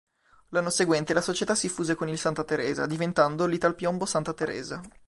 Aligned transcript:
L'anno 0.49 0.71
seguente 0.71 1.13
la 1.13 1.21
società 1.21 1.53
si 1.53 1.69
fuse 1.69 1.93
con 1.93 2.09
il 2.09 2.17
Santa 2.17 2.43
Teresa, 2.43 2.87
diventando 2.87 3.45
l'Italpiombo 3.45 4.07
Santa 4.07 4.33
Teresa. 4.33 4.81